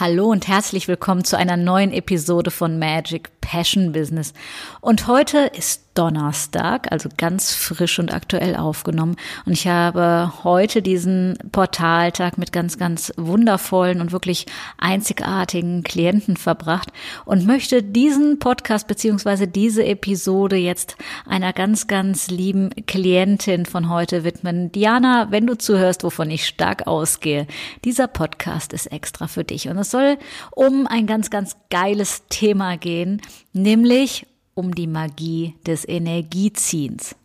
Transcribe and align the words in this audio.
Hallo 0.00 0.30
und 0.30 0.48
herzlich 0.48 0.88
willkommen 0.88 1.24
zu 1.24 1.36
einer 1.36 1.58
neuen 1.58 1.92
Episode 1.92 2.50
von 2.50 2.78
Magic 2.78 3.28
Passion 3.50 3.90
Business. 3.90 4.32
Und 4.80 5.08
heute 5.08 5.38
ist 5.38 5.90
Donnerstag, 5.94 6.92
also 6.92 7.08
ganz 7.16 7.52
frisch 7.52 7.98
und 7.98 8.12
aktuell 8.12 8.54
aufgenommen. 8.54 9.16
Und 9.44 9.52
ich 9.54 9.66
habe 9.66 10.32
heute 10.44 10.82
diesen 10.82 11.36
Portaltag 11.50 12.38
mit 12.38 12.52
ganz, 12.52 12.78
ganz 12.78 13.12
wundervollen 13.16 14.00
und 14.00 14.12
wirklich 14.12 14.46
einzigartigen 14.78 15.82
Klienten 15.82 16.36
verbracht 16.36 16.92
und 17.24 17.44
möchte 17.44 17.82
diesen 17.82 18.38
Podcast 18.38 18.86
beziehungsweise 18.86 19.48
diese 19.48 19.84
Episode 19.84 20.56
jetzt 20.56 20.96
einer 21.26 21.52
ganz, 21.52 21.88
ganz 21.88 22.30
lieben 22.30 22.70
Klientin 22.86 23.66
von 23.66 23.90
heute 23.90 24.22
widmen. 24.22 24.70
Diana, 24.70 25.26
wenn 25.30 25.46
du 25.46 25.58
zuhörst, 25.58 26.04
wovon 26.04 26.30
ich 26.30 26.46
stark 26.46 26.86
ausgehe, 26.86 27.48
dieser 27.84 28.06
Podcast 28.06 28.72
ist 28.72 28.86
extra 28.86 29.26
für 29.26 29.42
dich. 29.42 29.68
Und 29.68 29.76
es 29.76 29.90
soll 29.90 30.18
um 30.52 30.86
ein 30.86 31.08
ganz, 31.08 31.30
ganz 31.30 31.56
geiles 31.68 32.22
Thema 32.28 32.76
gehen, 32.76 33.20
nämlich 33.52 34.26
um 34.54 34.74
die 34.74 34.86
Magie 34.86 35.54
des 35.66 35.86
Energieziehens. 35.88 37.16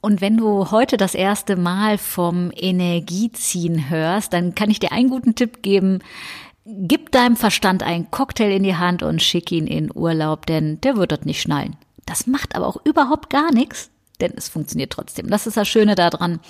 Und 0.00 0.20
wenn 0.20 0.36
du 0.36 0.70
heute 0.70 0.96
das 0.96 1.14
erste 1.14 1.56
Mal 1.56 1.96
vom 1.96 2.52
Energieziehen 2.54 3.88
hörst, 3.88 4.32
dann 4.32 4.54
kann 4.54 4.70
ich 4.70 4.78
dir 4.78 4.92
einen 4.92 5.08
guten 5.08 5.34
Tipp 5.34 5.62
geben. 5.62 6.00
Gib 6.66 7.10
deinem 7.10 7.36
Verstand 7.36 7.82
einen 7.82 8.10
Cocktail 8.10 8.50
in 8.50 8.64
die 8.64 8.76
Hand 8.76 9.02
und 9.02 9.22
schick 9.22 9.50
ihn 9.50 9.66
in 9.66 9.90
Urlaub, 9.94 10.44
denn 10.46 10.80
der 10.82 10.96
wird 10.96 11.12
dort 11.12 11.24
nicht 11.24 11.40
schnallen. 11.40 11.76
Das 12.06 12.26
macht 12.26 12.54
aber 12.54 12.66
auch 12.66 12.84
überhaupt 12.84 13.30
gar 13.30 13.50
nichts, 13.52 13.90
denn 14.24 14.36
es 14.36 14.48
funktioniert 14.48 14.92
trotzdem. 14.92 15.28
Das 15.28 15.46
ist 15.46 15.56
das 15.56 15.68
Schöne 15.68 15.94
daran. 15.94 16.40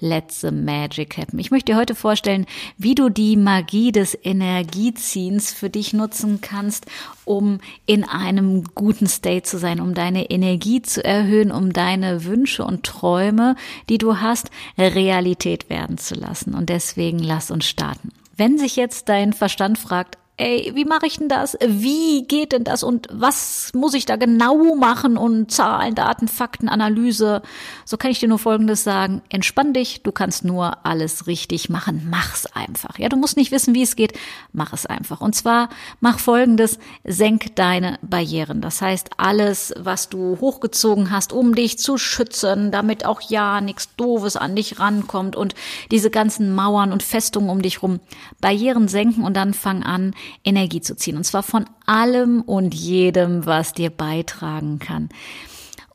Let 0.00 0.32
the 0.32 0.50
magic 0.50 1.16
happen. 1.16 1.38
Ich 1.38 1.50
möchte 1.50 1.72
dir 1.72 1.78
heute 1.78 1.94
vorstellen, 1.94 2.46
wie 2.76 2.94
du 2.94 3.08
die 3.08 3.36
Magie 3.36 3.92
des 3.92 4.18
Energieziehens 4.22 5.52
für 5.52 5.70
dich 5.70 5.92
nutzen 5.92 6.40
kannst, 6.40 6.86
um 7.24 7.60
in 7.86 8.04
einem 8.04 8.64
guten 8.74 9.06
State 9.06 9.44
zu 9.44 9.58
sein, 9.58 9.80
um 9.80 9.94
deine 9.94 10.30
Energie 10.30 10.82
zu 10.82 11.04
erhöhen, 11.04 11.52
um 11.52 11.72
deine 11.72 12.24
Wünsche 12.24 12.64
und 12.64 12.84
Träume, 12.84 13.56
die 13.88 13.98
du 13.98 14.18
hast, 14.18 14.50
Realität 14.76 15.70
werden 15.70 15.98
zu 15.98 16.14
lassen. 16.14 16.54
Und 16.54 16.68
deswegen 16.68 17.18
lass 17.18 17.50
uns 17.50 17.66
starten. 17.66 18.10
Wenn 18.36 18.58
sich 18.58 18.76
jetzt 18.76 19.08
dein 19.08 19.32
Verstand 19.32 19.78
fragt, 19.78 20.16
ey, 20.40 20.72
wie 20.74 20.84
mache 20.86 21.06
ich 21.06 21.18
denn 21.18 21.28
das? 21.28 21.56
Wie 21.64 22.26
geht 22.26 22.52
denn 22.52 22.64
das? 22.64 22.82
Und 22.82 23.08
was 23.12 23.70
muss 23.74 23.94
ich 23.94 24.06
da 24.06 24.16
genau 24.16 24.74
machen? 24.74 25.16
Und 25.16 25.52
Zahlen, 25.52 25.94
Daten, 25.94 26.28
Fakten, 26.28 26.68
Analyse. 26.68 27.42
So 27.84 27.96
kann 27.96 28.10
ich 28.10 28.20
dir 28.20 28.28
nur 28.28 28.38
Folgendes 28.38 28.82
sagen. 28.82 29.20
Entspann 29.28 29.74
dich. 29.74 30.02
Du 30.02 30.12
kannst 30.12 30.44
nur 30.44 30.84
alles 30.86 31.26
richtig 31.26 31.68
machen. 31.68 32.08
Mach's 32.10 32.46
einfach. 32.46 32.98
Ja, 32.98 33.08
du 33.08 33.16
musst 33.16 33.36
nicht 33.36 33.52
wissen, 33.52 33.74
wie 33.74 33.82
es 33.82 33.96
geht. 33.96 34.14
Mach 34.52 34.72
es 34.72 34.86
einfach. 34.86 35.20
Und 35.20 35.34
zwar 35.34 35.68
mach 36.00 36.18
Folgendes. 36.18 36.78
Senk 37.04 37.54
deine 37.56 37.98
Barrieren. 38.00 38.62
Das 38.62 38.80
heißt, 38.80 39.10
alles, 39.18 39.74
was 39.78 40.08
du 40.08 40.38
hochgezogen 40.40 41.10
hast, 41.10 41.32
um 41.32 41.54
dich 41.54 41.78
zu 41.78 41.98
schützen, 41.98 42.70
damit 42.70 43.04
auch 43.04 43.20
ja 43.20 43.60
nichts 43.60 43.94
Doofes 43.96 44.36
an 44.36 44.56
dich 44.56 44.78
rankommt 44.78 45.36
und 45.36 45.54
diese 45.90 46.10
ganzen 46.10 46.54
Mauern 46.54 46.92
und 46.92 47.02
Festungen 47.02 47.50
um 47.50 47.60
dich 47.60 47.82
rum. 47.82 48.00
Barrieren 48.40 48.88
senken 48.88 49.24
und 49.24 49.34
dann 49.34 49.52
fang 49.52 49.82
an, 49.82 50.14
Energie 50.44 50.80
zu 50.80 50.96
ziehen. 50.96 51.16
Und 51.16 51.24
zwar 51.24 51.42
von 51.42 51.66
allem 51.86 52.42
und 52.42 52.74
jedem, 52.74 53.46
was 53.46 53.72
dir 53.72 53.90
beitragen 53.90 54.78
kann. 54.78 55.08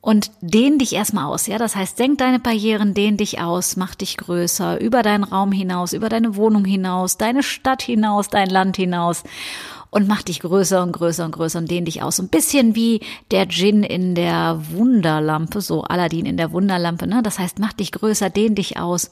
Und 0.02 0.30
dehn 0.40 0.78
dich 0.78 0.94
erstmal 0.94 1.26
aus, 1.26 1.48
ja. 1.48 1.58
Das 1.58 1.76
heißt, 1.76 1.98
senk 1.98 2.20
deine 2.20 2.38
Barrieren, 2.38 2.94
dehn 2.94 3.18
dich 3.18 3.42
aus, 3.42 3.76
mach 3.76 3.96
dich 3.96 4.18
größer, 4.18 4.80
über 4.80 5.02
deinen 5.02 5.24
Raum 5.24 5.52
hinaus, 5.52 5.94
über 5.94 6.10
deine 6.10 6.36
Wohnung 6.36 6.64
hinaus, 6.64 7.18
deine 7.18 7.42
Stadt 7.42 7.82
hinaus, 7.82 8.28
dein 8.28 8.52
Land 8.52 8.76
hinaus 8.78 9.24
und 9.90 10.08
mach 10.08 10.22
dich 10.22 10.42
größer 10.42 10.84
und 10.84 10.92
größer 10.92 11.26
und 11.26 11.32
größer 11.32 11.58
und 11.58 11.72
dehn 11.72 11.86
dich 11.86 12.04
aus. 12.04 12.20
Ein 12.20 12.28
bisschen 12.28 12.76
wie 12.76 13.00
der 13.32 13.46
Djinn 13.46 13.82
in 13.82 14.14
der 14.14 14.60
Wunderlampe, 14.72 15.62
so 15.62 15.84
Aladdin 15.84 16.26
in 16.26 16.38
der 16.38 16.52
Wunderlampe, 16.52 17.08
ne? 17.08 17.24
Das 17.24 17.40
heißt, 17.40 17.60
mach 17.60 17.74
dich 17.74 17.92
größer, 17.92 18.30
dehn 18.30 18.54
dich 18.56 18.78
aus 18.78 19.10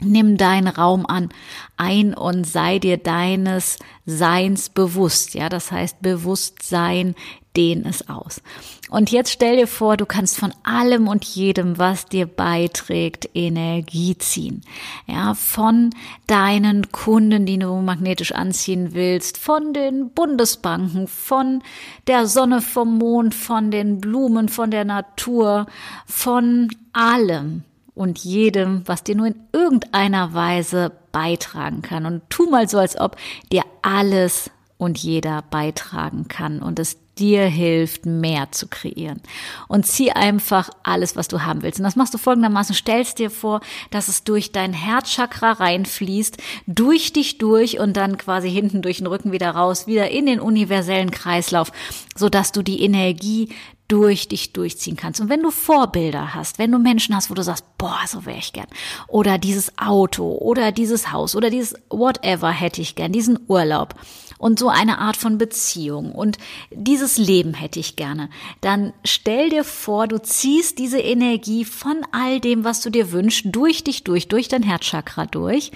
Nimm 0.00 0.36
deinen 0.36 0.68
Raum 0.68 1.06
an, 1.06 1.28
ein 1.76 2.14
und 2.14 2.44
sei 2.44 2.78
dir 2.78 2.96
deines 2.96 3.78
Seins 4.06 4.68
bewusst. 4.68 5.34
Ja, 5.34 5.48
das 5.48 5.70
heißt 5.70 6.02
Bewusstsein, 6.02 7.14
dehn 7.56 7.86
es 7.86 8.08
aus. 8.08 8.42
Und 8.90 9.10
jetzt 9.10 9.30
stell 9.30 9.56
dir 9.56 9.66
vor, 9.66 9.96
du 9.96 10.06
kannst 10.06 10.36
von 10.36 10.52
allem 10.62 11.08
und 11.08 11.24
jedem, 11.24 11.78
was 11.78 12.06
dir 12.06 12.26
beiträgt, 12.26 13.30
Energie 13.34 14.18
ziehen. 14.18 14.62
Ja, 15.06 15.34
von 15.34 15.90
deinen 16.26 16.90
Kunden, 16.90 17.46
die 17.46 17.58
du 17.58 17.74
magnetisch 17.76 18.32
anziehen 18.32 18.94
willst, 18.94 19.38
von 19.38 19.72
den 19.72 20.10
Bundesbanken, 20.10 21.08
von 21.08 21.62
der 22.06 22.26
Sonne, 22.26 22.60
vom 22.60 22.98
Mond, 22.98 23.34
von 23.34 23.70
den 23.70 24.00
Blumen, 24.00 24.48
von 24.48 24.70
der 24.70 24.84
Natur, 24.84 25.66
von 26.06 26.68
allem 26.92 27.62
und 27.94 28.18
jedem, 28.18 28.82
was 28.86 29.04
dir 29.04 29.14
nur 29.14 29.26
in 29.26 29.40
irgendeiner 29.52 30.34
Weise 30.34 30.92
beitragen 31.12 31.82
kann. 31.82 32.06
Und 32.06 32.22
tu 32.28 32.48
mal 32.50 32.68
so, 32.68 32.78
als 32.78 32.98
ob 32.98 33.16
dir 33.52 33.62
alles 33.82 34.50
und 34.76 34.98
jeder 34.98 35.42
beitragen 35.42 36.26
kann 36.28 36.60
und 36.60 36.78
es 36.78 36.96
dir 37.18 37.46
hilft, 37.46 38.06
mehr 38.06 38.50
zu 38.50 38.66
kreieren. 38.66 39.20
Und 39.68 39.86
zieh 39.86 40.10
einfach 40.10 40.70
alles, 40.82 41.14
was 41.16 41.28
du 41.28 41.42
haben 41.42 41.62
willst. 41.62 41.78
Und 41.78 41.84
das 41.84 41.96
machst 41.96 42.12
du 42.12 42.18
folgendermaßen. 42.18 42.74
Stellst 42.74 43.18
dir 43.18 43.30
vor, 43.30 43.60
dass 43.90 44.08
es 44.08 44.24
durch 44.24 44.52
dein 44.52 44.72
Herzchakra 44.72 45.52
reinfließt, 45.52 46.38
durch 46.66 47.12
dich 47.12 47.38
durch 47.38 47.78
und 47.78 47.96
dann 47.96 48.18
quasi 48.18 48.50
hinten 48.50 48.82
durch 48.82 48.98
den 48.98 49.06
Rücken 49.06 49.32
wieder 49.32 49.50
raus, 49.50 49.86
wieder 49.86 50.10
in 50.10 50.26
den 50.26 50.40
universellen 50.40 51.10
Kreislauf, 51.10 51.70
sodass 52.16 52.52
du 52.52 52.62
die 52.62 52.82
Energie 52.82 53.50
durch 53.88 54.28
dich 54.28 54.52
durchziehen 54.52 54.96
kannst. 54.96 55.20
Und 55.20 55.28
wenn 55.28 55.42
du 55.42 55.50
Vorbilder 55.50 56.34
hast, 56.34 56.58
wenn 56.58 56.72
du 56.72 56.78
Menschen 56.78 57.14
hast, 57.14 57.30
wo 57.30 57.34
du 57.34 57.42
sagst, 57.42 57.64
boah, 57.76 58.00
so 58.06 58.24
wäre 58.24 58.38
ich 58.38 58.52
gern, 58.52 58.66
oder 59.08 59.38
dieses 59.38 59.76
Auto, 59.78 60.36
oder 60.38 60.72
dieses 60.72 61.12
Haus, 61.12 61.36
oder 61.36 61.50
dieses 61.50 61.74
whatever 61.90 62.50
hätte 62.50 62.80
ich 62.80 62.94
gern, 62.94 63.12
diesen 63.12 63.38
Urlaub 63.46 63.94
und 64.38 64.58
so 64.58 64.68
eine 64.68 64.98
Art 64.98 65.16
von 65.16 65.38
Beziehung. 65.38 66.12
Und 66.12 66.38
dieses 66.70 67.18
Leben 67.18 67.54
hätte 67.54 67.80
ich 67.80 67.96
gerne, 67.96 68.30
dann 68.60 68.92
stell 69.04 69.50
dir 69.50 69.64
vor, 69.64 70.08
du 70.08 70.20
ziehst 70.20 70.78
diese 70.78 70.98
Energie 70.98 71.64
von 71.64 71.96
all 72.12 72.40
dem, 72.40 72.64
was 72.64 72.80
du 72.80 72.90
dir 72.90 73.12
wünschst, 73.12 73.46
durch 73.52 73.84
dich 73.84 74.04
durch, 74.04 74.28
durch 74.28 74.48
dein 74.48 74.62
Herzchakra 74.62 75.26
durch, 75.26 75.72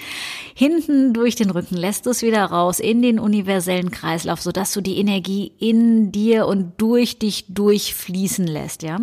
hinten 0.54 1.12
durch 1.12 1.34
den 1.34 1.50
Rücken 1.50 1.76
lässt 1.76 2.06
es 2.06 2.22
wieder 2.22 2.44
raus 2.44 2.80
in 2.80 3.02
den 3.02 3.19
universellen 3.19 3.91
Kreislauf, 3.91 4.41
sodass 4.41 4.72
du 4.72 4.80
die 4.80 4.98
Energie 4.98 5.52
in 5.58 6.12
dir 6.12 6.46
und 6.46 6.72
durch 6.78 7.19
dich 7.19 7.46
durch 7.48 7.94
fließen 7.94 8.46
lässt, 8.46 8.82
ja. 8.82 8.98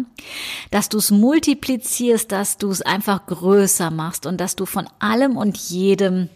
Dass 0.72 0.89
du 0.89 0.97
es 0.97 1.11
multiplizierst, 1.11 2.31
dass 2.31 2.57
du 2.57 2.69
es 2.69 2.81
einfach 2.81 3.25
größer 3.25 3.91
machst 3.91 4.25
und 4.25 4.39
dass 4.39 4.55
du 4.55 4.66
von 4.66 4.87
allem 4.99 5.37
und 5.37 5.57
jedem 5.57 6.29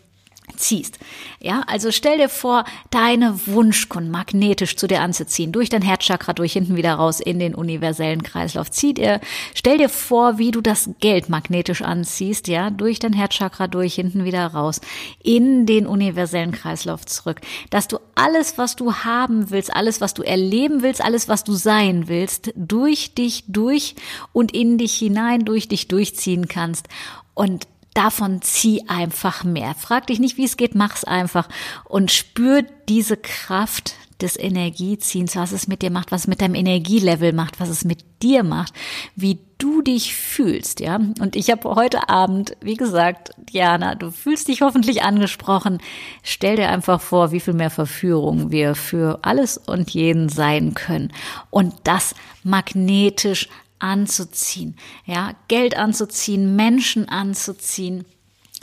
ziehst. 0.59 0.99
Ja, 1.39 1.63
also 1.67 1.91
stell 1.91 2.17
dir 2.17 2.29
vor, 2.29 2.65
deine 2.91 3.47
Wunschkunden 3.47 4.11
magnetisch 4.11 4.75
zu 4.75 4.87
dir 4.87 5.01
anzuziehen, 5.01 5.51
durch 5.51 5.69
dein 5.69 5.81
Herzchakra 5.81 6.33
durch 6.33 6.53
hinten 6.53 6.75
wieder 6.75 6.93
raus 6.93 7.19
in 7.19 7.39
den 7.39 7.55
universellen 7.55 8.23
Kreislauf. 8.23 8.69
Zieh 8.69 8.93
dir, 8.93 9.21
stell 9.55 9.77
dir 9.77 9.89
vor, 9.89 10.37
wie 10.37 10.51
du 10.51 10.61
das 10.61 10.89
Geld 10.99 11.29
magnetisch 11.29 11.81
anziehst, 11.81 12.47
ja, 12.47 12.69
durch 12.69 12.99
dein 12.99 13.13
Herzchakra 13.13 13.67
durch 13.67 13.95
hinten 13.95 14.25
wieder 14.25 14.45
raus 14.47 14.81
in 15.23 15.65
den 15.65 15.87
universellen 15.87 16.51
Kreislauf 16.51 17.05
zurück, 17.05 17.39
dass 17.69 17.87
du 17.87 17.97
alles, 18.15 18.57
was 18.57 18.75
du 18.75 18.93
haben 18.93 19.49
willst, 19.49 19.73
alles, 19.73 20.01
was 20.01 20.13
du 20.13 20.23
erleben 20.23 20.81
willst, 20.81 21.03
alles, 21.03 21.27
was 21.29 21.43
du 21.43 21.53
sein 21.53 22.07
willst, 22.07 22.51
durch 22.55 23.13
dich 23.15 23.45
durch 23.47 23.95
und 24.33 24.53
in 24.53 24.77
dich 24.77 24.95
hinein 24.95 25.45
durch 25.45 25.67
dich 25.67 25.87
durchziehen 25.87 26.47
kannst 26.47 26.87
und 27.33 27.67
davon 27.99 28.41
zieh 28.41 28.85
einfach 28.87 29.43
mehr. 29.43 29.75
Frag 29.75 30.07
dich 30.07 30.19
nicht, 30.19 30.37
wie 30.37 30.45
es 30.45 30.55
geht, 30.55 30.73
mach's 30.73 31.03
einfach 31.03 31.49
und 31.83 32.11
spür 32.11 32.63
diese 32.87 33.17
Kraft 33.17 33.95
des 34.21 34.37
Energieziehens, 34.37 35.35
was 35.35 35.51
es 35.51 35.67
mit 35.67 35.81
dir 35.81 35.91
macht, 35.91 36.11
was 36.11 36.21
es 36.21 36.27
mit 36.27 36.41
deinem 36.41 36.55
Energielevel 36.55 37.33
macht, 37.33 37.59
was 37.59 37.67
es 37.67 37.83
mit 37.83 38.05
dir 38.21 38.43
macht, 38.43 38.73
wie 39.15 39.39
du 39.57 39.81
dich 39.81 40.15
fühlst, 40.15 40.79
ja. 40.79 40.95
Und 40.95 41.35
ich 41.35 41.51
habe 41.51 41.75
heute 41.75 42.07
Abend, 42.07 42.55
wie 42.61 42.75
gesagt, 42.75 43.31
Diana, 43.37 43.95
du 43.95 44.11
fühlst 44.11 44.47
dich 44.47 44.61
hoffentlich 44.61 45.03
angesprochen. 45.03 45.79
Stell 46.23 46.55
dir 46.55 46.69
einfach 46.69 47.01
vor, 47.01 47.31
wie 47.31 47.41
viel 47.41 47.53
mehr 47.53 47.69
Verführung 47.69 48.51
wir 48.51 48.75
für 48.75 49.19
alles 49.23 49.57
und 49.57 49.89
jeden 49.89 50.29
sein 50.29 50.73
können. 50.73 51.11
Und 51.49 51.73
das 51.83 52.15
magnetisch 52.43 53.49
anzuziehen, 53.79 54.75
ja, 55.05 55.33
Geld 55.47 55.75
anzuziehen, 55.77 56.55
Menschen 56.55 57.09
anzuziehen 57.09 58.05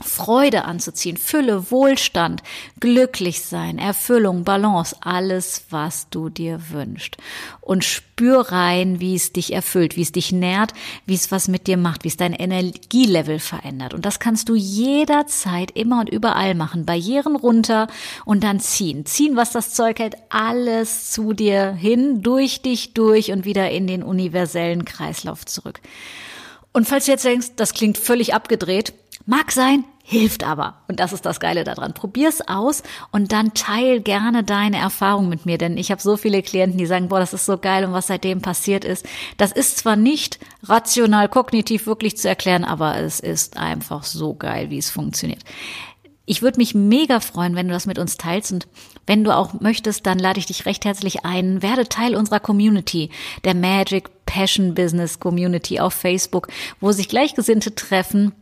Freude 0.02 0.64
anzuziehen, 0.64 1.16
Fülle, 1.16 1.70
Wohlstand, 1.70 2.43
glücklich 2.81 3.43
sein, 3.43 3.78
Erfüllung, 3.78 4.44
Balance, 4.44 4.94
alles, 5.00 5.64
was 5.70 6.10
du 6.10 6.28
dir 6.28 6.60
wünschst. 6.70 7.16
Und 7.62 7.82
spür 7.82 8.52
rein, 8.52 9.00
wie 9.00 9.14
es 9.14 9.32
dich 9.32 9.52
erfüllt, 9.52 9.96
wie 9.96 10.02
es 10.02 10.12
dich 10.12 10.32
nährt, 10.32 10.72
wie 11.06 11.14
es 11.14 11.32
was 11.32 11.48
mit 11.48 11.66
dir 11.66 11.78
macht, 11.78 12.04
wie 12.04 12.08
es 12.08 12.19
dein 12.19 12.34
Energielevel 12.34 13.38
verändert. 13.38 13.94
Und 13.94 14.04
das 14.04 14.20
kannst 14.20 14.48
du 14.50 14.54
jederzeit 14.54 15.70
immer 15.70 16.00
und 16.00 16.10
überall 16.10 16.54
machen. 16.54 16.84
Barrieren 16.84 17.34
runter 17.34 17.88
und 18.26 18.44
dann 18.44 18.60
ziehen. 18.60 19.06
Ziehen, 19.06 19.37
was 19.37 19.50
das 19.52 19.72
Zeug 19.72 19.98
hält, 19.98 20.16
alles 20.28 21.10
zu 21.10 21.32
dir 21.32 21.72
hin, 21.72 22.22
durch 22.22 22.60
dich 22.60 22.93
durch 22.93 23.32
und 23.32 23.46
wieder 23.46 23.70
in 23.70 23.87
den 23.87 24.02
universellen 24.02 24.84
Kreislauf 24.84 25.46
zurück. 25.46 25.81
Und 26.76 26.87
falls 26.87 27.06
du 27.06 27.12
jetzt 27.12 27.25
denkst, 27.25 27.52
das 27.56 27.72
klingt 27.72 27.96
völlig 27.96 28.34
abgedreht, 28.34 28.93
Mag 29.28 29.50
sein, 29.50 29.84
hilft 30.05 30.44
aber. 30.44 30.75
Und 30.87 31.00
das 31.00 31.12
ist 31.12 31.26
das 31.26 31.40
Geile 31.40 31.64
daran. 31.64 31.94
Probier's 31.94 32.46
aus 32.46 32.84
und 33.11 33.32
dann 33.32 33.55
teil 33.55 34.00
gerne 34.00 34.44
deine 34.44 34.78
Erfahrung 34.78 35.28
mit 35.28 35.46
mir, 35.46 35.58
denn 35.58 35.76
ich 35.76 35.90
habe 35.90 36.00
so 36.00 36.17
viele 36.17 36.43
Klienten, 36.43 36.78
die 36.78 36.87
sagen, 36.87 37.08
boah, 37.08 37.19
das 37.19 37.34
ist 37.34 37.44
so 37.44 37.58
geil 37.58 37.84
und 37.84 37.93
was 37.93 38.06
seitdem 38.06 38.40
passiert 38.40 38.84
ist. 38.84 39.05
Das 39.37 39.50
ist 39.50 39.78
zwar 39.78 39.96
nicht 39.96 40.38
rational, 40.62 41.28
kognitiv 41.28 41.88
wirklich 41.88 42.17
zu 42.17 42.28
erklären, 42.28 42.62
aber 42.62 42.99
es 42.99 43.19
ist 43.19 43.56
einfach 43.56 44.05
so 44.05 44.34
geil, 44.34 44.70
wie 44.70 44.78
es 44.78 44.90
funktioniert. 44.90 45.43
Ich 46.25 46.40
würde 46.40 46.58
mich 46.58 46.76
mega 46.76 47.19
freuen, 47.19 47.56
wenn 47.56 47.67
du 47.67 47.75
das 47.75 47.87
mit 47.87 47.99
uns 47.99 48.17
teilst 48.17 48.52
und 48.52 48.69
wenn 49.08 49.25
du 49.25 49.34
auch 49.34 49.61
möchtest, 49.61 50.06
dann 50.06 50.20
lade 50.20 50.38
ich 50.38 50.46
dich 50.46 50.67
recht 50.67 50.84
herzlich 50.84 51.25
ein. 51.25 51.62
Werde 51.62 51.88
Teil 51.88 52.14
unserer 52.14 52.40
Community, 52.40 53.11
der 53.44 53.55
Magic 53.55 54.25
Passion 54.25 54.75
Business 54.75 55.19
Community 55.19 55.81
auf 55.81 55.94
Facebook, 55.94 56.46
wo 56.81 56.93
sich 56.93 57.08
Gleichgesinnte 57.08 57.75
treffen 57.75 58.32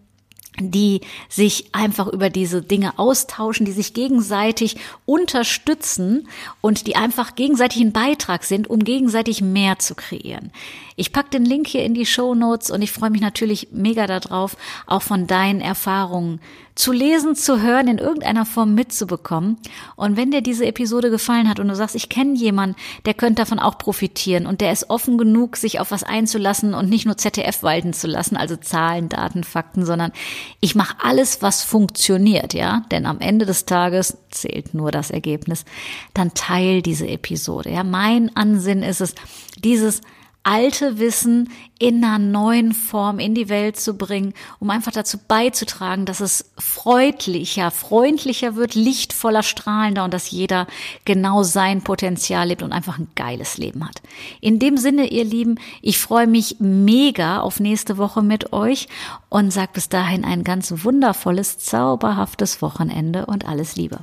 die 0.60 1.00
sich 1.28 1.66
einfach 1.72 2.06
über 2.06 2.30
diese 2.30 2.62
Dinge 2.62 2.98
austauschen, 2.98 3.66
die 3.66 3.72
sich 3.72 3.92
gegenseitig 3.92 4.76
unterstützen 5.04 6.28
und 6.60 6.86
die 6.86 6.96
einfach 6.96 7.34
gegenseitig 7.34 7.82
ein 7.82 7.92
Beitrag 7.92 8.44
sind, 8.44 8.70
um 8.70 8.84
gegenseitig 8.84 9.40
mehr 9.40 9.78
zu 9.78 9.94
kreieren. 9.94 10.52
Ich 10.96 11.12
pack 11.12 11.30
den 11.30 11.44
Link 11.44 11.66
hier 11.66 11.82
in 11.82 11.94
die 11.94 12.06
Show 12.06 12.34
Notes 12.34 12.70
und 12.70 12.82
ich 12.82 12.92
freue 12.92 13.10
mich 13.10 13.20
natürlich 13.20 13.68
mega 13.72 14.06
darauf, 14.06 14.56
auch 14.86 15.02
von 15.02 15.26
deinen 15.26 15.60
Erfahrungen 15.60 16.40
zu 16.74 16.92
lesen, 16.92 17.36
zu 17.36 17.62
hören, 17.62 17.86
in 17.86 17.98
irgendeiner 17.98 18.44
Form 18.44 18.74
mitzubekommen. 18.74 19.58
Und 19.94 20.16
wenn 20.16 20.32
dir 20.32 20.42
diese 20.42 20.66
Episode 20.66 21.10
gefallen 21.10 21.48
hat 21.48 21.60
und 21.60 21.68
du 21.68 21.76
sagst, 21.76 21.94
ich 21.94 22.08
kenne 22.08 22.34
jemanden, 22.34 22.76
der 23.06 23.14
könnte 23.14 23.42
davon 23.42 23.60
auch 23.60 23.78
profitieren 23.78 24.46
und 24.46 24.60
der 24.60 24.72
ist 24.72 24.90
offen 24.90 25.16
genug, 25.16 25.56
sich 25.56 25.78
auf 25.78 25.92
was 25.92 26.02
einzulassen 26.02 26.74
und 26.74 26.88
nicht 26.88 27.06
nur 27.06 27.16
ZDF 27.16 27.62
walten 27.62 27.92
zu 27.92 28.08
lassen, 28.08 28.36
also 28.36 28.56
Zahlen, 28.56 29.08
Daten, 29.08 29.44
Fakten, 29.44 29.86
sondern 29.86 30.12
ich 30.60 30.74
mache 30.74 30.96
alles, 31.00 31.42
was 31.42 31.62
funktioniert, 31.62 32.54
ja, 32.54 32.82
denn 32.90 33.06
am 33.06 33.20
Ende 33.20 33.46
des 33.46 33.66
Tages 33.66 34.18
zählt 34.30 34.74
nur 34.74 34.90
das 34.90 35.10
Ergebnis. 35.10 35.64
Dann 36.12 36.34
teil 36.34 36.82
diese 36.82 37.06
Episode. 37.06 37.70
Ja, 37.70 37.84
mein 37.84 38.34
Ansinn 38.36 38.82
ist 38.82 39.00
es, 39.00 39.14
dieses 39.62 40.00
alte 40.44 40.98
Wissen 40.98 41.50
in 41.78 42.04
einer 42.04 42.18
neuen 42.18 42.72
Form 42.72 43.18
in 43.18 43.34
die 43.34 43.48
Welt 43.48 43.78
zu 43.78 43.94
bringen, 43.94 44.34
um 44.60 44.70
einfach 44.70 44.92
dazu 44.92 45.18
beizutragen, 45.18 46.04
dass 46.04 46.20
es 46.20 46.52
freundlicher, 46.58 47.70
freundlicher 47.70 48.54
wird, 48.54 48.74
lichtvoller, 48.74 49.42
strahlender 49.42 50.04
und 50.04 50.14
dass 50.14 50.30
jeder 50.30 50.66
genau 51.04 51.42
sein 51.42 51.82
Potenzial 51.82 52.48
lebt 52.48 52.62
und 52.62 52.72
einfach 52.72 52.98
ein 52.98 53.08
geiles 53.16 53.58
Leben 53.58 53.84
hat. 53.84 54.02
In 54.40 54.58
dem 54.58 54.76
Sinne, 54.76 55.08
ihr 55.08 55.24
Lieben, 55.24 55.58
ich 55.82 55.98
freue 55.98 56.26
mich 56.26 56.56
mega 56.60 57.40
auf 57.40 57.58
nächste 57.58 57.98
Woche 57.98 58.22
mit 58.22 58.52
euch 58.52 58.86
und 59.30 59.50
sag 59.50 59.72
bis 59.72 59.88
dahin 59.88 60.24
ein 60.24 60.44
ganz 60.44 60.72
wundervolles, 60.84 61.58
zauberhaftes 61.58 62.62
Wochenende 62.62 63.26
und 63.26 63.46
alles 63.46 63.76
Liebe. 63.76 64.00